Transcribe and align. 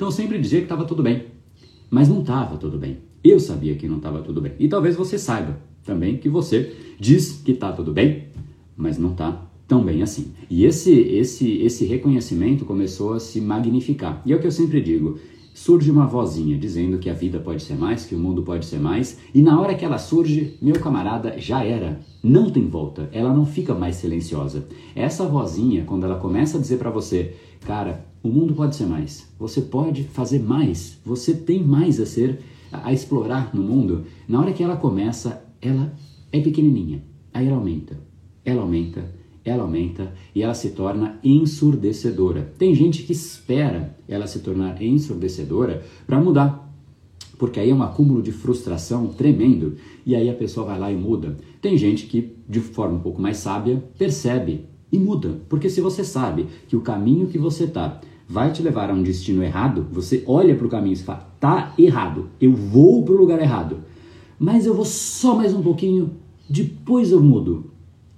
Então 0.00 0.10
sempre 0.10 0.38
dizia 0.38 0.60
que 0.60 0.64
estava 0.64 0.86
tudo 0.86 1.02
bem, 1.02 1.26
mas 1.90 2.08
não 2.08 2.22
estava 2.22 2.56
tudo 2.56 2.78
bem. 2.78 3.00
Eu 3.22 3.38
sabia 3.38 3.74
que 3.74 3.86
não 3.86 3.98
estava 3.98 4.22
tudo 4.22 4.40
bem. 4.40 4.52
E 4.58 4.66
talvez 4.66 4.96
você 4.96 5.18
saiba 5.18 5.60
também 5.84 6.16
que 6.16 6.26
você 6.26 6.74
diz 6.98 7.42
que 7.44 7.52
está 7.52 7.70
tudo 7.70 7.92
bem, 7.92 8.28
mas 8.74 8.96
não 8.96 9.10
está 9.10 9.46
tão 9.68 9.84
bem 9.84 10.02
assim. 10.02 10.32
E 10.48 10.64
esse, 10.64 10.90
esse, 10.90 11.58
esse 11.58 11.84
reconhecimento 11.84 12.64
começou 12.64 13.12
a 13.12 13.20
se 13.20 13.42
magnificar. 13.42 14.22
E 14.24 14.32
é 14.32 14.36
o 14.36 14.40
que 14.40 14.46
eu 14.46 14.50
sempre 14.50 14.80
digo: 14.80 15.18
surge 15.60 15.90
uma 15.90 16.06
vozinha 16.06 16.56
dizendo 16.56 16.98
que 16.98 17.10
a 17.10 17.12
vida 17.12 17.38
pode 17.38 17.62
ser 17.62 17.74
mais, 17.74 18.06
que 18.06 18.14
o 18.14 18.18
mundo 18.18 18.42
pode 18.42 18.64
ser 18.64 18.80
mais, 18.80 19.18
e 19.34 19.42
na 19.42 19.60
hora 19.60 19.74
que 19.74 19.84
ela 19.84 19.98
surge, 19.98 20.56
meu 20.60 20.80
camarada, 20.80 21.38
já 21.38 21.62
era. 21.62 22.00
Não 22.22 22.48
tem 22.48 22.66
volta, 22.66 23.10
ela 23.12 23.30
não 23.30 23.44
fica 23.44 23.74
mais 23.74 23.96
silenciosa. 23.96 24.66
Essa 24.96 25.26
vozinha, 25.26 25.84
quando 25.84 26.04
ela 26.04 26.18
começa 26.18 26.56
a 26.56 26.60
dizer 26.60 26.78
para 26.78 26.88
você, 26.88 27.36
cara, 27.60 28.06
o 28.22 28.28
mundo 28.28 28.54
pode 28.54 28.74
ser 28.74 28.86
mais, 28.86 29.30
você 29.38 29.60
pode 29.60 30.04
fazer 30.04 30.42
mais, 30.42 30.98
você 31.04 31.34
tem 31.34 31.62
mais 31.62 32.00
a 32.00 32.06
ser, 32.06 32.40
a, 32.72 32.90
explorar 32.90 33.54
no 33.54 33.62
mundo, 33.62 34.06
na 34.26 34.40
hora 34.40 34.54
que 34.54 34.62
ela 34.62 34.78
começa, 34.78 35.44
ela 35.60 35.92
é 36.32 36.40
pequenininha, 36.40 37.04
aí 37.34 37.46
ela 37.46 37.58
aumenta, 37.58 38.00
ela 38.46 38.62
aumenta, 38.62 39.04
ela 39.50 39.62
aumenta 39.62 40.12
e 40.34 40.42
ela 40.42 40.54
se 40.54 40.70
torna 40.70 41.18
ensurdecedora. 41.22 42.52
Tem 42.58 42.74
gente 42.74 43.02
que 43.02 43.12
espera 43.12 43.96
ela 44.08 44.26
se 44.26 44.40
tornar 44.40 44.80
ensurdecedora 44.82 45.84
para 46.06 46.20
mudar, 46.20 46.72
porque 47.38 47.58
aí 47.58 47.70
é 47.70 47.74
um 47.74 47.82
acúmulo 47.82 48.22
de 48.22 48.32
frustração 48.32 49.08
tremendo 49.08 49.76
e 50.04 50.14
aí 50.14 50.28
a 50.28 50.34
pessoa 50.34 50.66
vai 50.66 50.78
lá 50.78 50.92
e 50.92 50.96
muda. 50.96 51.36
Tem 51.60 51.76
gente 51.76 52.06
que, 52.06 52.36
de 52.48 52.60
forma 52.60 52.96
um 52.96 53.00
pouco 53.00 53.20
mais 53.20 53.38
sábia, 53.38 53.82
percebe 53.98 54.66
e 54.92 54.98
muda, 54.98 55.40
porque 55.48 55.70
se 55.70 55.80
você 55.80 56.04
sabe 56.04 56.46
que 56.68 56.76
o 56.76 56.80
caminho 56.80 57.28
que 57.28 57.38
você 57.38 57.66
tá 57.66 58.00
vai 58.28 58.52
te 58.52 58.62
levar 58.62 58.90
a 58.90 58.94
um 58.94 59.02
destino 59.02 59.42
errado, 59.42 59.86
você 59.90 60.22
olha 60.26 60.54
para 60.54 60.66
o 60.66 60.70
caminho 60.70 60.94
e 60.94 60.96
fala: 60.96 61.28
tá 61.40 61.74
errado, 61.78 62.28
eu 62.40 62.52
vou 62.52 63.02
para 63.04 63.14
o 63.14 63.18
lugar 63.18 63.40
errado, 63.40 63.78
mas 64.38 64.66
eu 64.66 64.74
vou 64.74 64.84
só 64.84 65.34
mais 65.34 65.52
um 65.52 65.62
pouquinho, 65.62 66.12
depois 66.48 67.10
eu 67.10 67.22
mudo. 67.22 67.70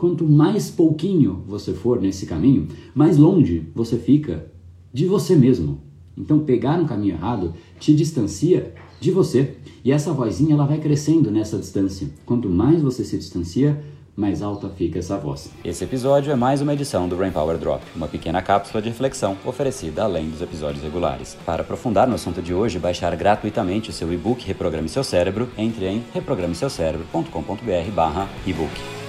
Quanto 0.03 0.27
mais 0.27 0.69
pouquinho 0.69 1.45
você 1.47 1.72
for 1.72 2.00
nesse 2.00 2.27
caminho, 2.27 2.67
mais 2.92 3.17
longe 3.17 3.69
você 3.72 3.97
fica 3.97 4.47
de 4.92 5.06
você 5.06 5.36
mesmo. 5.36 5.81
Então, 6.19 6.41
pegar 6.41 6.81
um 6.81 6.86
caminho 6.86 7.14
errado 7.14 7.55
te 7.78 7.94
distancia 7.94 8.75
de 8.98 9.12
você. 9.12 9.59
E 9.84 9.92
essa 9.92 10.12
vozinha 10.12 10.55
ela 10.55 10.67
vai 10.67 10.81
crescendo 10.81 11.31
nessa 11.31 11.56
distância. 11.56 12.11
Quanto 12.27 12.48
mais 12.48 12.83
você 12.83 13.05
se 13.05 13.17
distancia, 13.17 13.81
mais 14.17 14.42
alta 14.42 14.69
fica 14.70 14.98
essa 14.98 15.17
voz. 15.17 15.53
Esse 15.64 15.84
episódio 15.84 16.33
é 16.33 16.37
mais 16.37 16.61
uma 16.61 16.75
edição 16.75 17.09
do 17.09 17.14
Brain 17.14 17.31
Power 17.31 17.56
Drop, 17.56 17.84
uma 17.94 18.09
pequena 18.09 18.42
cápsula 18.42 18.83
de 18.83 18.89
reflexão 18.89 19.39
oferecida 19.44 20.03
além 20.03 20.31
dos 20.31 20.42
episódios 20.42 20.83
regulares. 20.83 21.39
Para 21.47 21.62
aprofundar 21.62 22.09
no 22.09 22.16
assunto 22.16 22.42
de 22.42 22.53
hoje 22.53 22.81
baixar 22.81 23.14
gratuitamente 23.14 23.91
o 23.91 23.92
seu 23.92 24.12
e-book 24.12 24.44
Reprograme 24.44 24.89
Seu 24.89 25.05
Cérebro, 25.05 25.48
entre 25.56 25.87
em 25.87 26.03
reprogrameseucerebro.com.br/ebook. 26.12 29.02